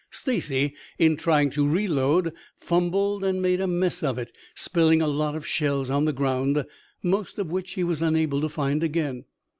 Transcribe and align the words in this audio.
Stacy 0.09 0.73
in 0.97 1.15
trying 1.15 1.51
to 1.51 1.67
reload 1.69 2.33
fumbled 2.57 3.23
and 3.23 3.39
made 3.39 3.61
a 3.61 3.67
mess 3.67 4.01
of 4.01 4.17
it, 4.17 4.31
spilling 4.55 4.99
a 4.99 5.05
lot 5.07 5.35
of 5.35 5.45
shells 5.45 5.91
on 5.91 6.05
the 6.05 6.11
ground, 6.11 6.65
most 7.03 7.37
of 7.37 7.51
which 7.51 7.73
he 7.73 7.83
was 7.83 8.01
unable 8.01 8.41
to 8.41 8.49
find 8.49 8.81
again. 8.81 9.25